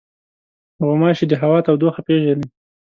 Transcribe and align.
غوماشې 0.85 1.25
د 1.29 1.33
هوا 1.41 1.59
تودوخه 1.65 2.01
پېژني. 2.07 2.47